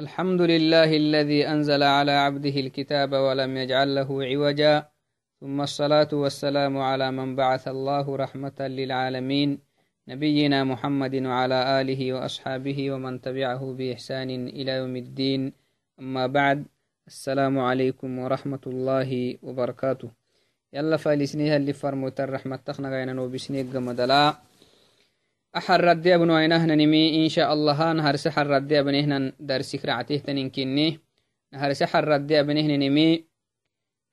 [0.00, 4.88] الحمد لله الذي أنزل على عبده الكتاب ولم يجعل له عوجا.
[5.40, 9.58] ثم الصلاة والسلام على من بعث الله رحمة للعالمين.
[10.08, 15.52] نبينا محمد وعلى آله وأصحابه ومن تبعه بإحسان إلى يوم الدين.
[16.00, 16.58] أما بعد
[17.06, 19.10] السلام عليكم ورحمة الله
[19.42, 20.08] وبركاته.
[20.72, 24.49] يلا فالسنيها اللي فرموت الرحمة تخنغينا وبسنيق مدلا
[25.56, 27.92] أحر ردي أبنو أينهن نمي إن شاء الله.
[27.92, 31.00] نهر سحر ردي أبنهن درسك رعته تنكني
[31.52, 33.24] نهر سحر ردي أبنهن نمي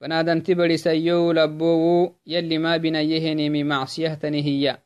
[0.01, 4.77] بنادن تبري سيو لبوو يلي ما بنيه نمي معصية تنهي.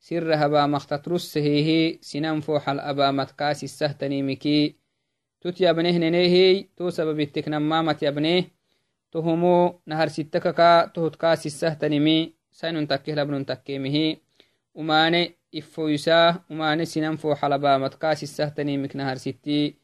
[0.00, 1.98] سر هبا مختترس هي.
[2.00, 4.76] سنن فوح الأبا متكاس السهتني مكي
[5.40, 8.44] تت يبنه نهي تو سبب التكنمامة يبنه
[9.12, 10.86] تهمو نهر ستككا.
[10.86, 14.16] تهت كاس السهتني مي سين تكيه لبن تكيمه
[14.74, 19.76] وماني ifoysaa umane sinan fo xalabaamadkaas isahtanimik nahar sitti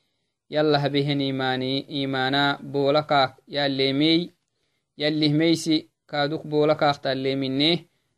[0.54, 4.20] yalla habehen imani imana boolakaak yaleemey
[4.96, 5.76] yallihmeysi
[6.10, 7.70] kaaduk boolakaak talleemine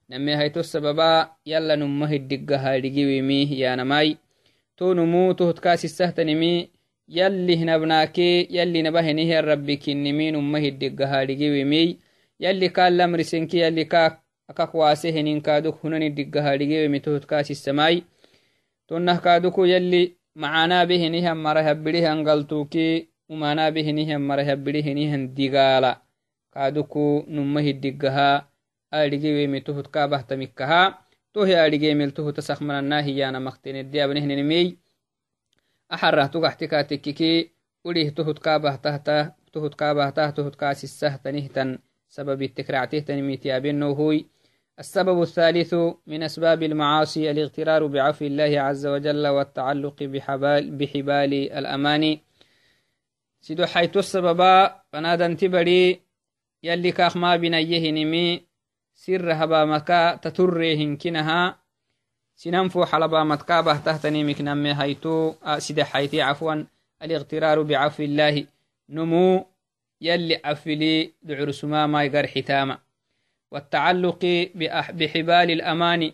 [0.08, 4.10] name hayto sababa yalla numa hiddiggahaadhigiwimi yanamai
[4.76, 6.70] to numu tohotkaas isahtanimi
[7.08, 11.98] yallih nabnaake yalli nabahenihian rabbi kinnimi numa hiddiggahaadhigiwimi
[12.38, 18.04] yalli kaan lamrisenki yalli kaak akak waase henin kaaduk hunani diggahadhigewe tohot kaasisamai
[18.88, 20.02] tonnah kaaduku yalli
[20.34, 26.00] macanaa behenihan mara habirihan galtuki umanaa behenihan mara habiri henihan digaala
[26.54, 28.28] kaaduku numa hiddiggaha
[28.91, 30.80] adhigewemi tohot kaabahtamikkaha
[31.32, 34.69] tohe adhigemel tohota sakmananaa hiyana maktenedde abnehnenemey
[35.94, 37.32] axarah tugaxtika tekkiki
[37.84, 39.16] urih tohot kaabahtahta
[39.52, 40.56] tohot kaabahtah tohot
[44.78, 45.74] السبب الثالث
[46.06, 52.18] من أسباب المعاصي الاغترار بعفو الله عز وجل والتعلق بحبال, بحبال الأمان.
[53.40, 56.00] سيدو حيث السببا فنادا تبري
[56.62, 58.42] يلي كاخ ما بنيه نمي
[58.94, 61.58] سر هبا مكا تتريهن كنها
[62.36, 65.34] سننفو حلبا متكابه تهتني مكنمي هيتو.
[65.58, 66.64] سيد حيتي عفوا
[67.03, 68.47] الاغترار بعفو الله
[68.88, 69.47] نمو
[70.00, 72.88] يلي عفلي دعر سما ما يقر حتاما.
[73.50, 74.48] والتعلق
[74.98, 76.12] بحبال الأمان.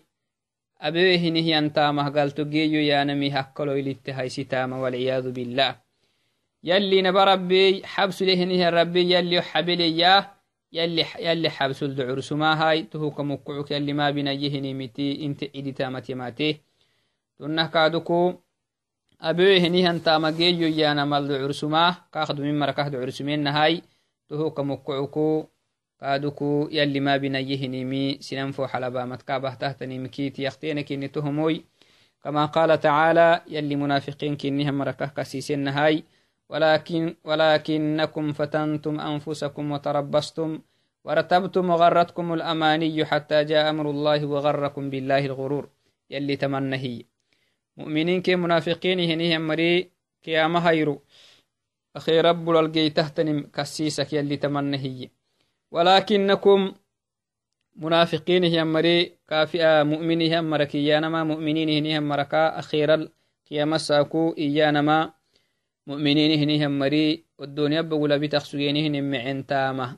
[0.81, 5.75] أبيه نهي أنتامه قال تقيو يا نمي هكولو إلتهاي ستامة والعياذ بالله.
[6.63, 10.25] يلي نبى ربي حبس له نهي ربي يلي حبلي
[10.73, 12.83] يلي يلي حبس الدعور سما هاي.
[12.83, 16.61] تهوك مقعك يلي ما بنيه نمتي إنت عيدي تامتي ماتي
[17.39, 18.33] تنه كادوكو
[19.21, 23.81] أبيه نهي أنتامه قيو يا نمال دعور سما كاخدو من مركه دعور سمين هاي.
[24.29, 25.45] تهوك مقعكو
[26.01, 31.65] قادوكو يلي ما بنيهنمي سننفو حلبا متكابه تهتني كيت يختينكني تهموي.
[32.23, 36.03] كما قال تعالى يلي منافقين كنهم مركه كسيسن هاي
[36.49, 40.59] ولكن ولكنكم فتنتم أنفسكم وتربصتم.
[41.05, 45.69] ورتبتم وغرتكم الأماني حتى جاء أمر الله وغركم بالله الغرور.
[46.09, 47.05] يلي تمنهي
[47.77, 49.91] مؤمنين كي منافقين هنيهم مري
[50.23, 51.01] كيام هيرو
[51.95, 55.09] أخي رب الجي تهتنم كسيسك يلي تمنهي
[55.75, 56.73] ولكنكم
[57.75, 62.59] منافقين هم مري كافئة مؤمنين هم مرك إيانما مؤمنين هم مركا.
[62.59, 63.07] أخيرا
[63.45, 65.13] كيما ساكو إيانما
[65.87, 67.25] مؤمنين هم مري.
[67.39, 69.97] والدنيا بقول بتخسجينهن معن تامة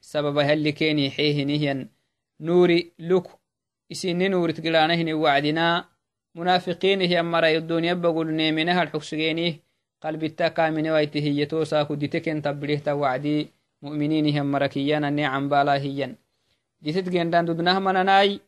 [0.00, 1.88] سبب هل كيني حيه نهيا
[2.40, 3.26] نوري لك.
[3.92, 5.84] إسين نوري تقلانهن وعدنا.
[6.34, 9.60] منافقين هم مري الدنيا بقول نيمنها الحكسجينيه
[10.02, 16.14] قلب التاكا من ويته يتوساكو ديتكن تبليه توعدي mu'miniinihan marakiyanane cambalahiyan
[16.82, 18.38] ditet gendan dudnah mananai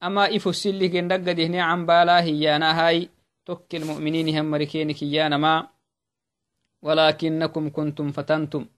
[0.00, 3.08] ama ifosilih gendaggadihne cambalahiyanahay
[3.42, 5.72] tokkel mu'miniinihan marikeenikiyanama
[6.84, 8.68] walakinakum kuntum fatantum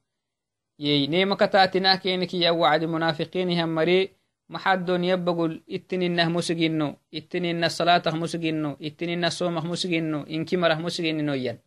[0.81, 4.17] yey nemakataatinah keenikiya wacdi munafiqiinihan mari
[4.49, 11.61] maxaddon yabbagul ittininah musigino ittininah salaatah musigino ittininah soomah musigino inkimarah musigininoyan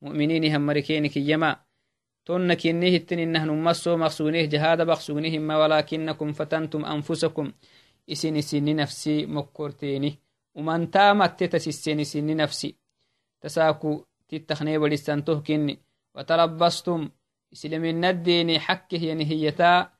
[0.00, 1.58] mu'miniinihan marikeenikiyyama
[2.24, 7.52] تون كنيه التنين مسو مقصونيه جهاد بقصونيهم ولكنكم فتنتم أنفسكم.
[8.12, 10.18] إسن سن نفسي مكورتيني.
[10.54, 12.74] ومن تامت تتسسن سن نفسي.
[13.40, 15.78] تساكو تتخني ولستنته كني
[16.14, 17.10] وتربصتم
[17.52, 19.90] إسلام الدين حكه ينهيتا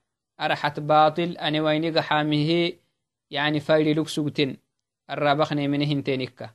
[0.41, 1.37] أرحت باطل.
[1.37, 2.73] أنا ويني حامه
[3.31, 4.57] يعني فايل لكسوتين
[5.11, 6.51] الرابخني منهن تينكا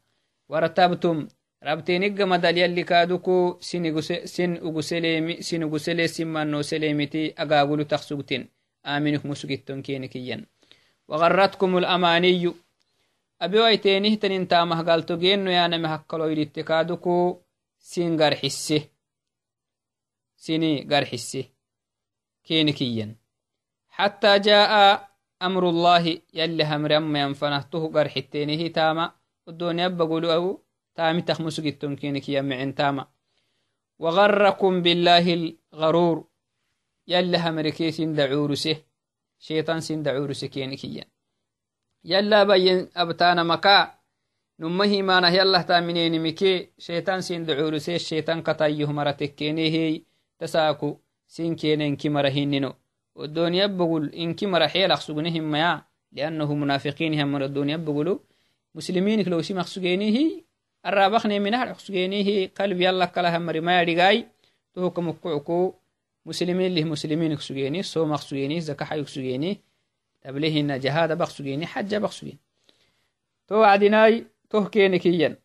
[0.49, 1.27] ورتبتم.
[1.68, 3.86] rabteenigga madal yalli kaaduku sin
[5.66, 8.48] ugusele simmanno selemiti agaagulu taksugtin
[8.82, 10.46] aminik musugitton keni kiyyan
[11.08, 12.52] وغرتكم الأماني
[13.42, 17.40] أبي ويتينه تنين تامه قالتو جينو يا نمي هكالو يدت كادوكو
[17.78, 18.82] سينغر حسه
[20.36, 21.44] سيني قرحسي
[22.44, 23.16] كينكيا
[23.88, 24.72] حتى جاء
[25.42, 29.12] أمر الله يلي همر أما ينفنهته قرحتينه تاما
[29.48, 30.56] الدنيا بقولوا
[30.97, 33.07] تخمس جتم كينك يمعن تاما.
[33.99, 36.27] وغركم بالله الغرور.
[37.07, 38.77] يلي همركي سندعورسه
[39.39, 41.03] شيطان سندعورسه كينكيا
[42.03, 43.93] يلا بين أبتانا مكا.
[44.59, 46.69] نمه مانه يلا تامنين مكي.
[46.77, 50.01] شيطان سندعورسه الشيطان قطايه مرتكينه
[50.39, 50.97] تساكو
[51.27, 52.73] سين كينين كمرهيننو
[53.15, 57.31] والدنيا بقول إن كمر حيل أخسقنهم ما لأنه منافقين هم.
[57.31, 58.19] من الدنيا بقولوا
[58.75, 60.46] مسلمين لو سي مخسقينه
[60.87, 64.27] الرابخني منها أخسقينه قلب يلا كلا هم ما يرجعي
[64.73, 65.73] تهكم كعكو
[66.25, 69.61] مسلمين له مسلمين يخسقيني سو مخسقيني زكاة يخسقيني
[70.21, 72.37] تبليه إن جهاد بخسقيني حج بخسقيني
[73.47, 75.39] تو عدناي تهكيني كيا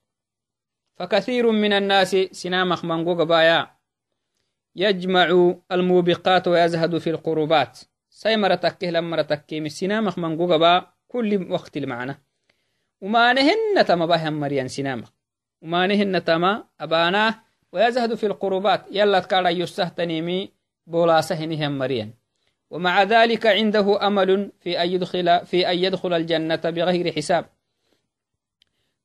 [0.96, 3.70] فكثير من الناس سنامخ منقوق بايا
[4.76, 7.78] يجمع الموبقات ويزهد في القربات
[8.10, 12.22] سيمرة تكيه لما تكيه من سنامخ منقوق با كل وقت المعنى
[13.00, 15.10] وما نهن تما بهم مريان سنامخ
[15.62, 17.34] وما نهن تما أباناه
[17.72, 18.84] ويزهد في القربات.
[18.90, 20.52] يلا تكارا يستهتنيمي
[20.86, 22.14] بولا سهنهم مريان.
[22.70, 27.44] ومع ذلك عنده أمل في أن يدخل في أن يدخل الجنة بغير حساب.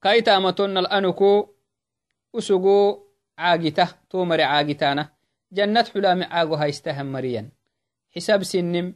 [0.01, 1.48] كايتا متن الأنكو
[2.36, 3.04] أسقو
[3.38, 5.09] عاقته تومر عاقتانه.
[5.51, 7.50] جنة حلام عاقو هايستهم مريان.
[8.15, 8.95] حساب سنم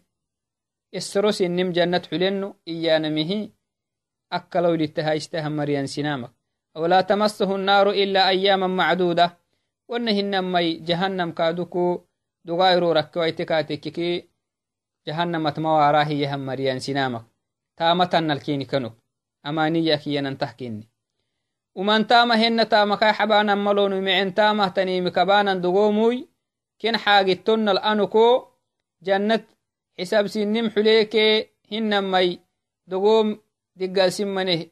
[0.96, 3.50] السرو سنم جنة حلنو إيانا مهي
[4.32, 6.41] أكلوا لتهايستهم مريان سنامك.
[6.76, 9.38] ولا تمسه النار إلا أياما معدودة.
[9.90, 12.02] ونهن مي جهنم كادوكو.
[12.46, 14.28] دغايرو ركويتكاتككي
[15.08, 17.24] جهنم تمواراه يهم مريان سنامك.
[17.78, 18.92] تامتن الكيني كنو.
[19.46, 20.90] أمانية كينا تحكيني.
[21.76, 26.28] ومن تاما هن تاما كاي حبانا ملون معن تاما تنيم كبانا دغوموي
[26.82, 28.48] كن حاجتن الأنكو.
[29.04, 29.44] جنة
[30.00, 31.16] حساب سنم حليك
[31.72, 32.40] هن مي
[32.88, 33.42] دغوم
[33.76, 34.66] دقال سمنه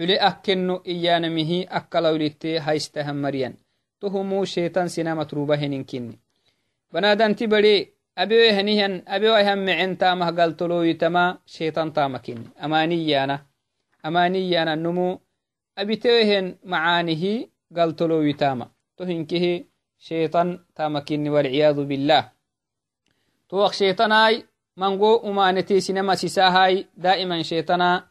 [0.00, 3.54] حلي أكنو إيانا مهي أكلو لتي هايستهم مريان
[4.00, 6.18] تهمو شيطان سنا متروبة هننكني
[6.92, 7.76] بنادان تبري
[8.18, 13.36] أبيو هنيهن أبيو هم معن تامه قلتلو يتما شيطان تامكني أمانيانا
[14.06, 15.20] أمانيانا نمو
[15.78, 17.24] أبيتوهن معانه
[17.76, 18.66] قلتلو يتاما
[18.96, 19.64] تهنكه
[19.98, 22.22] شيطان تامكني والعياذ بالله
[23.48, 24.44] توق شيطاناي
[24.76, 28.09] منغو أمانتي سينما سيساهاي دائما شيطانا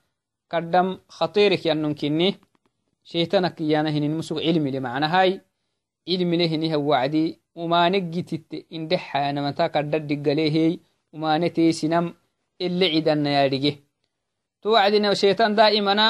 [0.51, 2.36] قدم خطيرك يننكني
[3.04, 5.42] شيطانك يانا هنين مسوق علمي لمعنى هاي
[6.10, 10.80] علمي لهني هو وعدي umaanegititte indexaanamata kaddaddigaleehey
[11.13, 12.13] umaanetee sinam
[12.60, 13.72] ele cidanna yaadhige
[14.62, 16.06] to wacdina shaitan daa'imana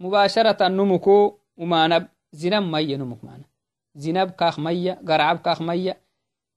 [0.00, 3.44] mubasharatan numuko umaanab zinab maya numuk mana
[4.02, 5.94] zinab kaak maya garcab kaak maya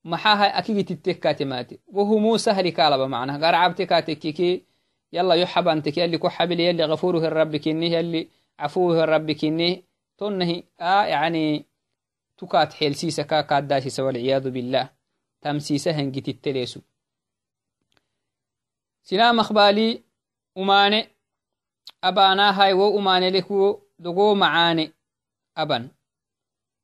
[0.04, 3.40] maxaha akigitittekkatemate wohumu sahli kaalaba macna
[5.12, 9.36] garcabte kaatekkike yala yo xabanteke yalli ko xabile yalli gafuruhi rabbi kinnih yalli cafuwuhi rabbi
[9.36, 9.84] kinnih
[10.18, 11.66] tonnahi a yani
[12.38, 14.90] tukaat xeelsiisaka kaaddaasisa walciyaadu billah
[15.42, 16.82] tamsiisa hangititteleesu
[19.02, 20.04] sinaa makbaali
[20.56, 21.10] umaane
[22.02, 24.92] abaanaahay wo umaanelekuwo dogoo macaane
[25.56, 25.90] aban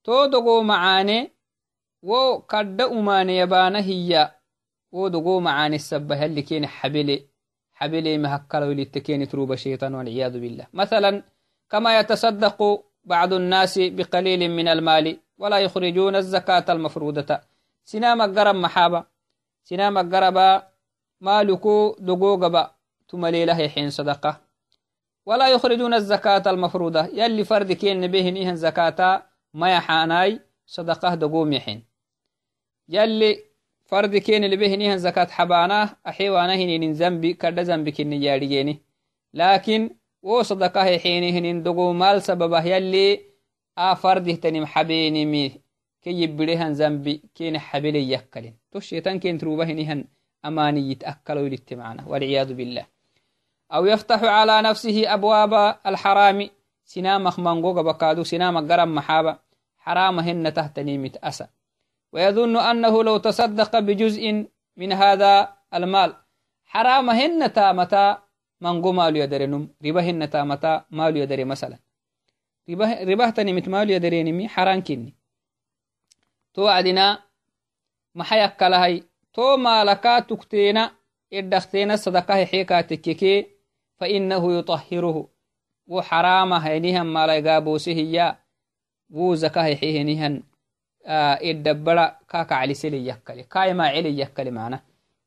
[0.04, 1.31] to dogoo macaane
[2.04, 4.33] wo kadda umaane yabaana hiyya
[4.92, 7.34] wo dogoo macaane sabba halli keene xabele حبلي
[8.17, 10.67] مهكلو للتكين تروب الشيطان والعياذ بالله.
[10.73, 11.23] مثلا
[11.69, 17.39] كما يتصدق بعض الناس بقليل من المال ولا يخرجون الزكاة المفروضة.
[17.85, 19.03] سنام قرب محابة
[19.63, 20.63] سنام قرب
[21.21, 22.71] مالكو دقوقبا.
[23.07, 24.41] تملي له حين صدقة.
[25.25, 27.05] ولا يخرجون الزكاة المفروضة.
[27.05, 31.85] يلي فرد كين نبيه نيهن زكاة ما يحاناي صدقة دقوم يحين.
[32.89, 33.55] يلي
[33.94, 38.81] اللي به نيهن زكاة حباناه أحيوانا هنين زنبي كرد زنبي كين ياريجيني
[39.33, 39.89] لكن
[40.25, 43.35] wo صدقة حينهن دقو مال سببه يلي
[43.75, 45.61] afardihtanim xabenimi
[46.01, 50.07] ke yibbirehan zambi kene xabele yakkalin to shetan ken trubahinihan
[50.44, 52.87] amaniyit akkaloylitte macna walciyadu billah
[53.69, 56.51] aw yaftaxu cala nafsihi abwaaba alxaraami
[56.87, 59.44] sinamak mangoga bakadu sinamak garan maxaaba
[59.83, 61.51] xarama hena tahtanimit asa
[62.16, 66.16] ويظن أنه لو تصدق بجزء من هذا المال.
[66.66, 68.24] حرام هن تامتا
[68.62, 71.78] من قو مال يدرنم ربا هن تامتا مال يدري مثلا.
[72.69, 75.14] ربا, ربا تاني مت مال يدرنمي حرام كني
[76.54, 77.24] تو عدنا
[78.16, 79.04] محيك لهاي
[79.34, 80.78] تو مالكا تكتين
[81.34, 83.48] إردختين الصدقة حيكا تكيكي
[84.00, 85.30] فإنه يطهره.
[85.88, 88.40] وحرام هينيهم مالي قابوسه يا
[89.10, 90.44] وزكاة حيهنيهن.
[91.42, 94.81] Iddabara kakaclisele yakkale kaimacele yakkale mana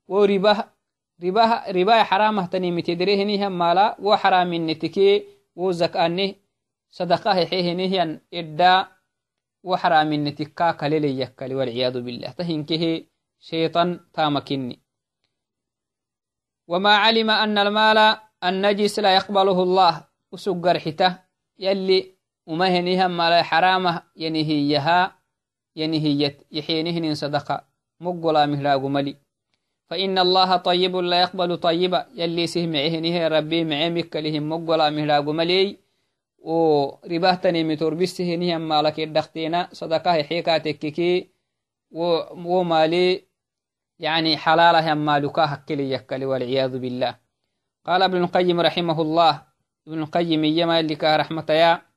[0.08, 6.38] wo ribai xaramahtanimittederehinihan mala wo xaraminetike wo zakane
[6.90, 8.88] sadaqa hexehinihian idda
[9.62, 13.06] wo xaraminnetik kakalele yakkale walciyadu billah tahinkehe
[13.38, 14.78] shaytan tamakini
[16.68, 21.18] وما علم أن المال النجس لا يقبله الله وسجر حتة
[21.58, 22.14] يلي
[23.08, 25.17] مال حرامه ينهيها
[25.80, 27.56] ينهيت يحينهن صدقة.
[28.00, 29.16] مقلا مهلاق ملي.
[29.88, 35.78] فإن الله طيب لا يقبل طيبا يلي سهمعهنه ربي معمك لهم مقلا مهلاق ملي.
[36.38, 41.28] ورباهتني متربسهنه مالك الدختينا صدقة حيكاتك كي.
[41.90, 43.24] ومالي
[43.98, 47.14] يعني حلالها مالكا هكلي يكلي والعياذ بالله.
[47.86, 49.42] قال ابن القيم رحمه الله.
[49.88, 51.87] ابن القيم يما لك رحمة يا.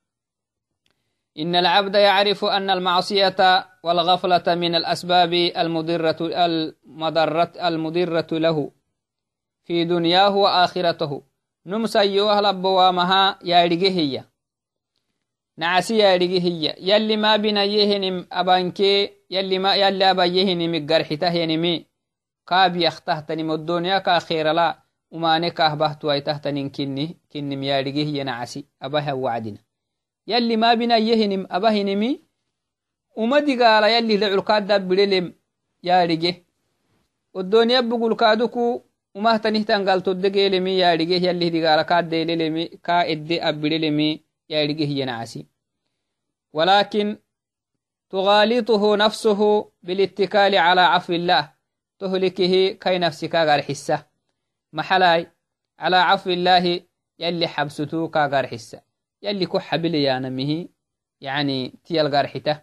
[1.38, 8.70] إن العبد يعرف أن المعصية والغفلة من الأسباب المضرة المضرة المضرة له
[9.64, 11.22] في دنياه وآخرته.
[11.66, 13.58] نمسى يوهل بوامها يا
[13.98, 14.24] هي.
[15.58, 16.74] نعسي يا هي.
[16.78, 21.86] يلي ما بنا يهنم أبانكي يلي ما يلي أبا يهنم قرحته ينمي
[22.48, 24.82] كاب يختهتني الدنيا كأخير لا.
[25.10, 29.71] وما نكاه بهتو ايتهتنين كني كني ميارجيه ينعسي أبها وعدنا.
[30.26, 32.20] يلي ما بنا يهنم أبهنمي
[33.16, 35.34] ومدي قال يلي لعلقاد داب بللم
[35.82, 36.44] يارجيه
[37.34, 38.82] والدنيا بقول كادوكو
[39.14, 45.46] وما تنهتن قال تدقيلمي يارجيه يلي دي قال كاد ديللمي كا إدي أبللمي يارجيه ينعسي
[46.52, 47.18] ولكن
[48.10, 51.52] تغالطه نفسه بالاتكال على عفو الله
[51.98, 54.06] تهلكه كي نفسك غار حسة
[54.72, 55.32] محلاي
[55.78, 56.80] على عفو الله
[57.18, 58.91] يلي حبستو كغار حسة
[59.22, 60.68] يلي كحبل يا نمه
[61.20, 62.60] يعني تيال غار حتة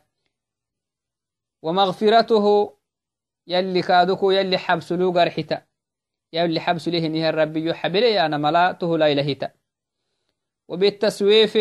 [1.62, 2.74] ومغفرته
[3.48, 5.62] يلي كادوكو يلي حبسلو غار حتة
[6.34, 9.52] يلي حبس له نهر ربي يحبل يا نملا تهلا إلهتا
[10.68, 11.58] وبالتسويف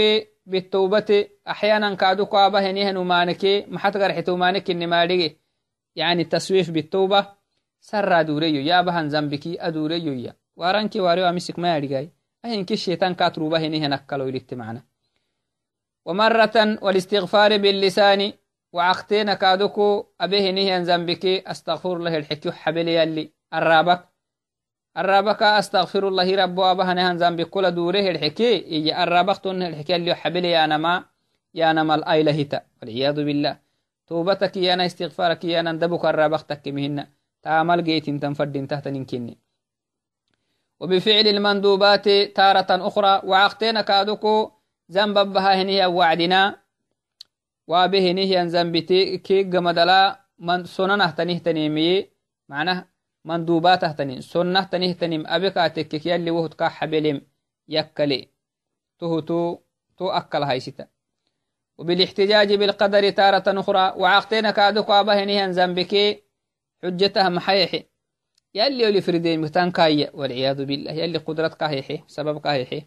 [0.47, 5.05] بالتوبة أحيانا كادوكو أبه نهن ومانكي محت غار حتة ومانك إنما
[5.97, 7.38] يعني التسويف بالتوبة
[7.81, 11.00] sarra adureyo yabahan zambiki adureyoya waranki
[12.45, 14.83] wareo amisik mayadigai ahinki shetan katrubahinihanakkaloilitte macna
[16.07, 18.33] ومرة والاستغفار باللسان
[18.73, 24.09] وعقتين كادوكو أبهنه زنبكي أستغفر الله الحكي حبل يلي الرابك
[24.97, 28.64] الرابك أستغفر الله رب أبهنه زنبك كل دوره الحكي.
[28.64, 31.04] إيجي الرابك تنه الحكي اللي حبل يا نما
[31.54, 33.59] يا نما الآيلهتا والعياذ بالله.
[34.07, 37.07] توبتك يا أنا استغفارك يا أنا دبك الرابك تكمهن.
[37.42, 39.38] تامل جيتين تنفدين تحت ننكني
[40.80, 44.50] وبفعل المندوبات تارة أخرى وعقتين كادوكو
[44.92, 46.61] ذنب بها هنيا وعدنا
[47.66, 52.11] وبه نهيا ذنبتي كي جمدلا من سننه تنه تنيمي
[52.49, 52.88] معناه
[53.25, 57.23] مندوبات تنين سنة تنه تنيم أبكا تكك يلي وهد كا حبلم
[57.68, 58.28] يكلي
[58.99, 59.58] تهتو
[59.99, 60.87] تو أكل هايستا
[61.78, 66.23] وبالاحتجاج بالقدر تارة أخرى وعقتين كادوكو أبه نهيا ذنبكي
[66.82, 67.85] حجتها محيحي
[68.55, 72.83] يلي ولي فردين متان كاية والعياذ بالله يلي قدرت كايحي سبب كايحي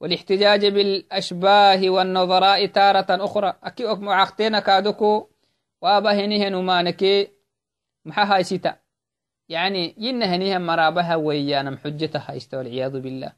[0.00, 3.54] والاحتجاج بالأشباه والنظراء تارة أخرى.
[3.62, 5.28] أكي أك معاقتين كادوكو
[5.82, 7.28] وابهنه نمانكي
[8.04, 8.76] محاها ستا
[9.48, 13.32] يعني ينهنيها مرابها ويانا محجتها است والعياذ بالله.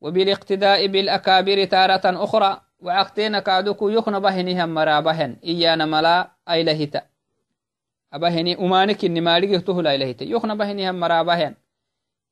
[0.00, 5.36] وبالاقتداء بالأكابر تارة أخرى وعقتين كادوكو يخن بهنها مرابهن.
[5.44, 7.02] إيانا ملا أيلهتا
[8.10, 11.54] abaheni umanekinni maadhige tohulailahite yokna bahinihan maraabahan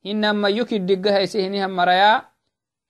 [0.04, 2.24] hinama yukiddigahaise hinihan maraya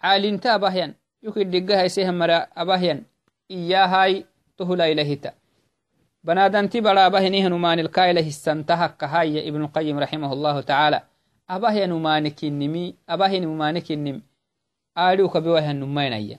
[0.02, 3.04] caalinta abahyan yukiddigahaise mara abahyan
[3.48, 4.26] iyahai
[4.56, 5.32] tohulailahita
[6.24, 11.02] banadanti baraabahinihan umanilkailahissanta hakkahaya ibnuqayim rahimahullahu tacaala
[11.46, 14.20] abahyan umanikinnimi abahin umanikinnim
[14.96, 16.38] aadhigu kabewahan numainaya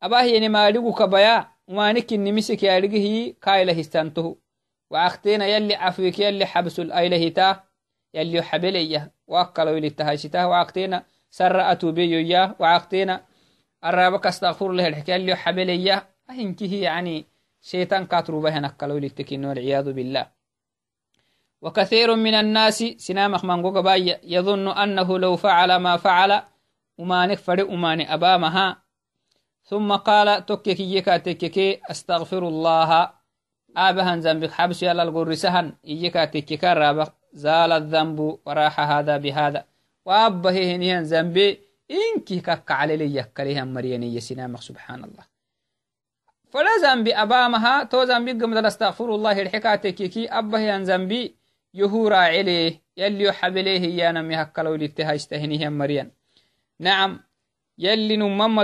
[0.00, 3.36] abahyani maadhigu kabaya umanikinnimisiki aadhigihi
[4.90, 7.60] وعختينا يلي عفوك يلي حبس الأيلهتا
[8.14, 13.24] يلي حبليه وأكلوا يلي تهايشتا وعختينا سر أتوبيو إياه وعختينا
[13.84, 17.26] الرابك استغفر الله الحكاية يلي حبليه أهنكه يعني
[17.60, 20.30] شيطان كاترو بهن أكلوا يلي التكين والعياذ بالله.
[21.62, 26.42] وكثير من الناس سنامخ من باي يظن أنه لو فعل ما فعل
[26.98, 28.82] وما فرق وما أبامها.
[29.62, 33.19] ثم قال تككي يكاتككي أستغفر الله.
[33.76, 39.64] آبهن ذنبك حبس يلا القرسهن إيكا تككا رابق زال الذنب وراح هذا بهذا.
[40.04, 41.60] وأبه هنيهن ذنبي
[41.90, 45.24] إنكي كك على لي يكريها مريانية سنامك سبحان الله
[46.50, 51.36] فلا زنبي أبامها تو زنبي قمد استغفر الله الحكاتكيكي أبه زنبي
[51.74, 56.10] يهورا عليه يلي يحبليه يانا مهكلو لتهاجتهنيه مريان.
[56.80, 57.20] نعم
[57.78, 58.60] يلي نمم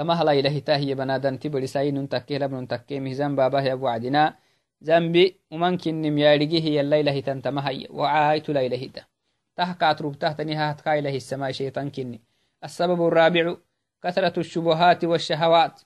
[0.00, 4.34] تمهلا إله تاهي بنادن تبري ساين تكيه لبن تكيه مهزان بابا يا أبو عدنا.
[4.80, 9.08] زنبي وممكن نميارجيه يلا إله تنتمهي وعايت لا إله ده
[9.56, 12.20] تهكات روب تهتني هاتكا إله السماء شيطان كني.
[12.64, 13.56] السبب الرابع
[14.02, 15.80] كثرة الشبهات والشهوات.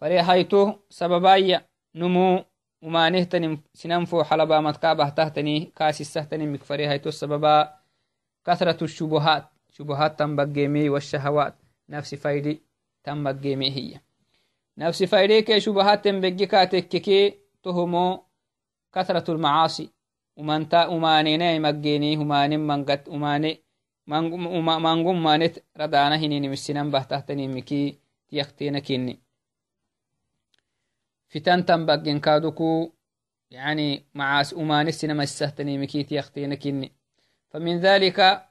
[0.00, 1.58] فريهايتو سببايا
[1.94, 2.44] نمو
[2.82, 7.74] ومانهتني سننفو حلبا متكابه تهتني كاسسهتني مكفري هايتو السببا
[8.46, 9.44] كثرة الشبهات.
[9.72, 11.54] شبهات تنبقيمي والشهوات.
[11.88, 12.69] نفس فايدي.
[13.04, 14.00] تنبقيمي هي
[14.78, 18.24] نفس فايدي كي شبهات تنبقي كاتككي تهمو
[18.92, 19.90] كثرة المعاصي
[20.36, 23.62] ومنتا ومانينا مجيني وماني منقت وماني
[24.06, 29.20] مانقوم مانت ردانا هنيني مسنن بهتهتني مكي تيختينا كيني
[31.28, 32.92] فتن تنبقين كادوكو
[33.50, 36.92] يعني مع أمان السينما السهتني مكيت يختين كني
[37.50, 38.48] فمن ذلك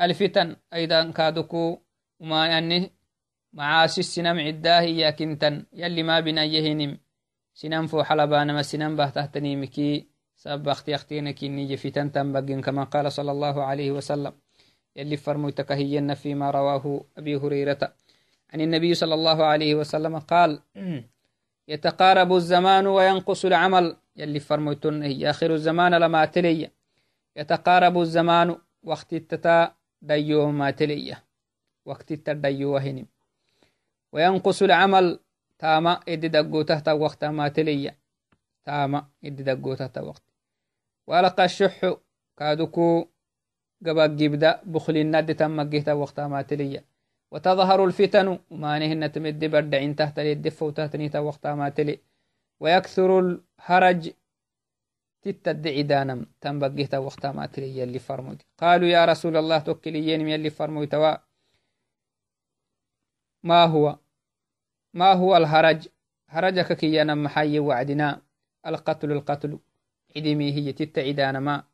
[0.00, 1.82] الفتن أيضا كادوكو
[2.20, 2.58] وما
[3.56, 6.98] معاصي السنم عداه يا كنتن يلي ما بنا يهنم
[7.54, 10.06] سنم فو حلبان ما سنم به تحتني مكي.
[10.36, 14.32] سبب أختي اختين كني فتن تنبقين كما قال صلى الله عليه وسلم.
[14.96, 17.92] يلي فرموتك هي فيما رواه أبي هريرة.
[18.52, 20.60] عن النبي صلى الله عليه وسلم قال
[21.72, 23.96] يتقارب الزمان وينقص العمل.
[24.16, 26.70] يلي فرميتن هي آخر الزمان لما تلي.
[27.36, 31.16] يتقارب الزمان وقت التتا ديوه ما تلي.
[31.84, 33.06] وقت التتا ديوه هنم.
[34.12, 35.20] وينقص العمل.
[35.58, 37.94] تاما إدي دقو تحت وقت ما تلي
[38.64, 40.22] تاما إدي تحت وقت.
[41.06, 41.94] ولقى الشح
[42.36, 43.06] كادوكو
[43.86, 45.58] قبا جبدا بخل الند تم
[45.88, 46.84] وقت ما تلي
[47.32, 51.98] وتظهر الفتن وما نهن تمد بردعين تحت الدف وتهتني وقت ما تلي.
[52.60, 54.12] ويكثر الهرج
[55.22, 60.94] تتدعي دانم تنبقيت وقت ما تلي يلي فرموت قالوا يا رسول الله توكليين يلي فرموت
[63.46, 63.98] ما هو؟
[64.94, 65.88] ما هو الهرج؟
[66.28, 68.22] هرجك كي ينم حي وعدنا.
[68.66, 69.58] القتل القتل.
[70.16, 71.64] عدمي هي تتعدان ما.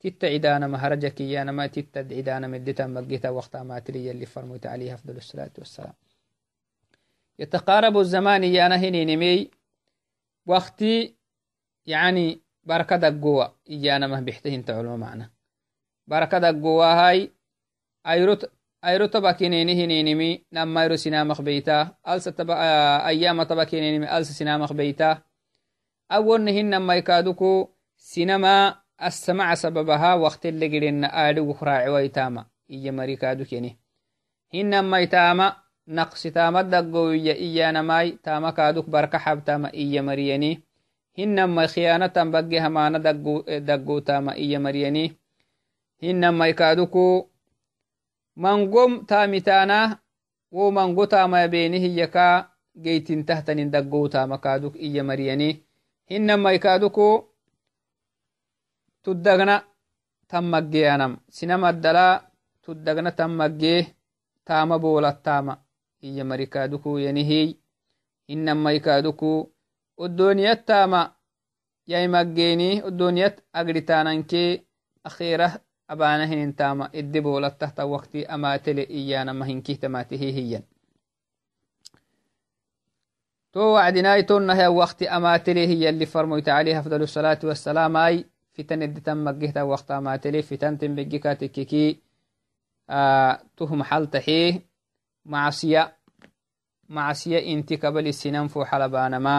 [0.00, 4.94] تتا عدانا مهرجا كيانا ما تتا عدانا مدتا مقيتا وقتا ما تري اللي فرموت عليه
[4.94, 5.92] أفضل الصلاة والسلام.
[7.38, 9.50] يتقارب الزمان يانا هني نمي.
[10.46, 11.16] وقتي
[11.86, 13.56] يعني بركة دقوة.
[13.70, 15.30] إيانا ما بيحتهن تعلم معنا.
[16.06, 17.32] بركة دقوة هاي.
[18.06, 18.50] أيروت
[18.84, 22.54] أيرو تبا كينيني هنينمي نما يرو سنامخ بيتا ألس تبا
[23.06, 25.18] أيام تبا كينينمي ألس سنامخ بيتا
[26.12, 33.44] أول نهن نما يكادوكو سينما السمع سببها وقت اللي قلنا آدو راعي ويتاما إيا مريكادو
[33.44, 33.78] كيني
[34.54, 35.56] هنما يتاما
[35.88, 40.62] نقص تاما دقوية إيانا ماي تاما كادوك بركة حبتاما إيا مرياني
[41.18, 42.60] هنما خيانة بقي
[48.36, 49.98] منقوم تامتانا
[50.52, 55.50] ومنقو تاما بينه يكا جيتين تحتن دقو تاما كادوك إيا مرياني
[56.10, 57.28] هنما يكادوكو
[59.04, 59.56] tuddagna
[60.30, 62.06] tammaggeyanam sinamaddala
[62.64, 63.80] tuddagna tammaggee
[64.46, 65.52] taama boolattaama
[66.06, 67.48] iya marikaadukuuyanihiy
[68.28, 69.30] hinamaikaaduku
[70.04, 71.00] oddoniyattaama
[71.92, 74.50] yaimaggeeni oddoniyat agritanankee
[75.08, 75.52] akhiirah
[75.92, 80.64] abaana hinintaama idde boolattahta wakti amaatele iyaanama hinkihtamatihihiyan
[83.52, 89.18] تو وعدناي تونها وقت أماتلي هي اللي فرميت عليه أفضل الصلاة والسلام أي fitan editan
[89.18, 91.84] maggehta waqtamatele fitanten begika tekkeki
[93.56, 94.62] tuhum xaltaxee
[95.24, 95.82] macsiya
[96.88, 99.36] macsiya inti kabali sinan fo xalabanama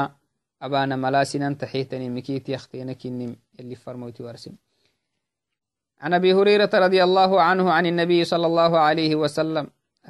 [0.65, 4.55] abana mala sinan taxeetani mikiti yakhtena kinim yali farmoyti warsim
[6.03, 9.67] عن أبي هريرة رضي الله عنه عن النبي صلى الله عليه وسلم.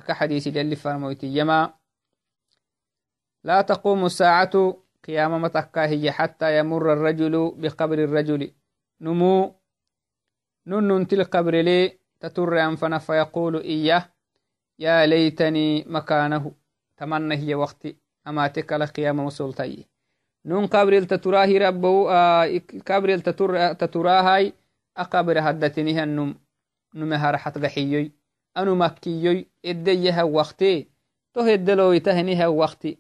[0.08, 1.74] كحديث جل فرموت يما
[3.44, 8.52] لا تقوم الساعة قيام متكا هي حتى يمر الرجل بقبر الرجل.
[9.02, 9.56] نمو
[10.68, 14.10] نن القبر لي تتر أنفنا فيقول إياه
[14.80, 16.52] يا ليتني مكانه
[16.98, 19.86] تمنى هي وقتي أما تكال قيام مسلطي.
[20.46, 23.18] نون قبر التتراه ربو آه قبر
[23.74, 24.54] تتراهاي
[24.98, 26.36] أقبر هدتني هنم
[26.96, 28.12] نمهر حت غحيي
[28.58, 30.88] أنو مكيي إديها وقتي
[31.34, 32.98] تهدلو يتهنيها وقتي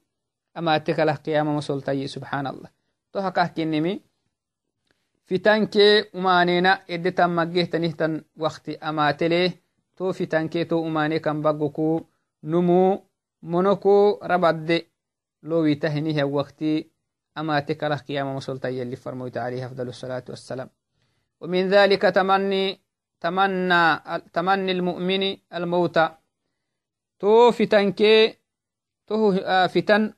[0.57, 2.69] أما تكال قيام مسلطي سبحان الله
[3.13, 4.01] تهكه كنمي
[5.29, 9.53] fitankee umaanena edetan maggehtanihtan wakti amaatele
[9.95, 12.07] to fitankee to umane kan baggoku
[12.43, 12.99] numu
[13.41, 14.77] monoku rabadde
[15.43, 16.91] lowita hiniha wakti
[17.35, 20.69] amate kalah qiyama masolta yalli فرموت عليه أفضل الصلاة والسلام
[21.43, 22.79] ومن ذلك تمني
[23.19, 23.83] تمنى
[24.33, 25.99] تمني المؤمن الموت.
[27.19, 28.37] تو فتن كي
[29.07, 29.31] تو
[29.67, 30.13] فتن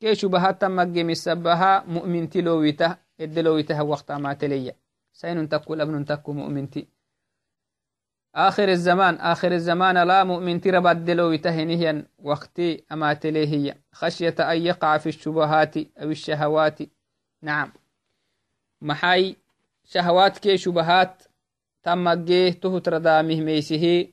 [0.00, 4.72] كي شبهات تمجي مسبها مؤمن تلويته ادلويته وقت ما تلي
[5.12, 6.88] سين تكو أبن تكو مؤمنتي
[8.34, 14.98] آخر الزمان آخر الزمان لا مؤمن ترى بدلو يتهنهيا وقتي أما تليهي خشية أن يقع
[14.98, 16.78] في الشبهات أو الشهوات.
[17.42, 17.72] نعم.
[18.80, 19.36] محاي
[23.40, 24.12] ميسه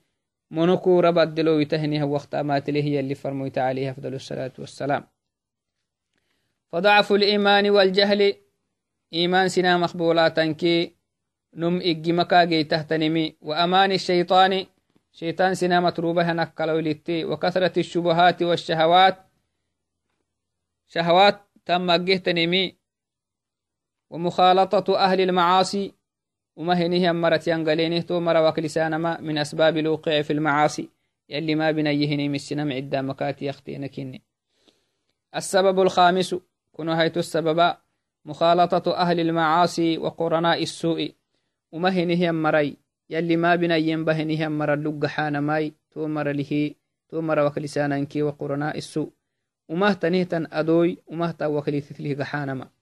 [0.51, 5.07] منكو ربدلو يتهنها وقت أما تليهي اللي فرميت عليه أفضل الصلاة والسلام.
[6.71, 8.35] فضعف الإيمان والجهل
[9.13, 10.95] إيمان سنا مقبولات كي
[11.53, 14.65] نم إجي مكاجي تهتنمي وأمان الشيطان
[15.11, 19.17] شيطان سنا متروبها نكالو لتي وكثرة الشبهات والشهوات
[20.87, 22.78] شهوات تم تنمي
[24.09, 25.93] ومخالطة أهل المعاصي.
[26.55, 30.89] وما هنيه مرت ينقلينه تو مر وكلسانما من أسباب الوقوع في المعاصي.
[31.29, 34.21] يلي ما بنيهني من السنم عدا مكاتي يختينكني
[35.35, 36.35] السبب الخامس
[36.71, 37.75] كنو هيت السبب
[38.25, 41.13] مخالطة أهل المعاصي وقرناء السوء.
[41.71, 42.77] uma hinihiyan marai
[43.09, 46.75] yalli mabinayen ba hinihiyan mara luggaxanamai to mara lihi
[47.09, 49.13] to mara waklisananki wa qurana isu
[49.69, 52.73] umahtanihtan adoy umahta waklititlih gaxanama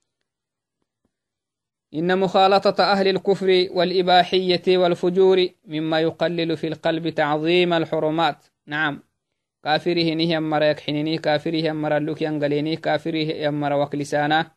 [1.94, 8.46] إن مخالطة أهل الكفر والإباحية والفجور مما يقلل في القلب تعظيم الحرمات.
[8.68, 9.04] نعم.
[9.64, 14.52] كافره نهم مرا يكحنيني كافره مرا لك ينقليني كافره يمرا وكلسانا.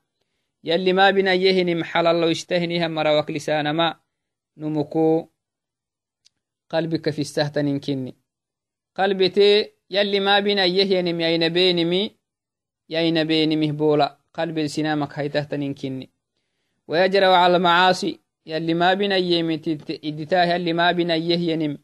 [0.65, 4.01] يلي ما بنا يهنم حلال لو اشتهنهم مرا وكلسانا ما.
[4.57, 5.29] نمكو
[6.71, 8.17] قلبك في السهتن كني
[8.97, 12.17] قلبتي يلي ما بين يهينم يين بينمي
[12.89, 14.19] يين بينمي بولا.
[14.35, 16.11] قلب السنامك هيتهتن كني
[16.89, 18.21] ويجرى على المعاصي.
[18.47, 19.69] يلي ما بين يمت
[20.05, 21.79] إدتاه يلي ما بين يهينم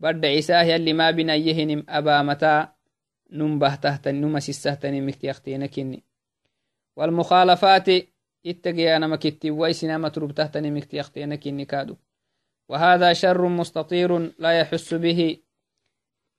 [0.00, 2.66] برد عساه يلي ما بين يهنم أبا متى؟
[3.32, 6.04] نمبه تهتن نمس السهتن مكتيختين كني.
[6.96, 7.88] والمخالفات
[8.46, 11.96] اتقي أنا مكتي ويسنا متروب تهتن مكتيختين كني كادو.
[12.68, 15.38] وهذا شر مستطير لا يحس به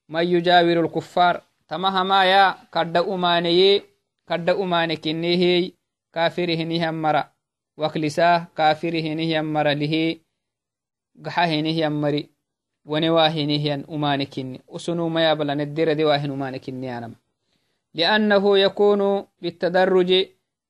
[0.09, 1.41] من يجاور الكفار.
[1.67, 3.81] تمهما يا؟ كد أماني
[4.27, 5.71] كد أمانك نهي
[6.13, 7.36] كافره نهم مرة
[7.77, 9.93] وكلساه كافره نهم مرة له
[11.25, 12.29] قحاه نهم مري
[12.85, 17.11] ونواه نهيا أمانكني أسنو ما يبلا ندير دواه أمانكني أنا
[17.93, 19.01] لأنه يكون
[19.41, 20.11] بالتدرج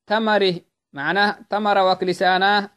[0.07, 0.55] تمره
[0.93, 2.69] معناه تمر وكلساناه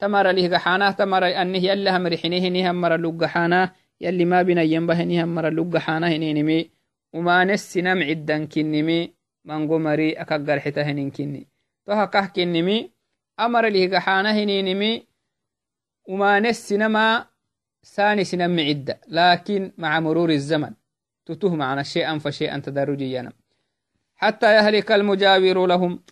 [0.00, 3.60] تمر له قحانا تمر أنه يلا هم رحنه نهم مر لقحانا
[4.00, 6.70] يلي ما بنا ينبه نهم مر لقحانا هنينمي
[7.14, 9.00] وما نسنم عدا كنمي
[9.44, 11.42] من قمري أكقر حتة هنين كني
[11.86, 12.90] توها كه كنمي
[14.26, 15.06] هنينمي
[16.08, 17.26] وما نسنما
[17.84, 20.72] ثاني سنم عدة لكن مع مرور الزمن
[21.26, 23.32] تتوه معنا شيئا فشيئا تدرجيا
[24.16, 26.02] حتى يهلك المجاور لهم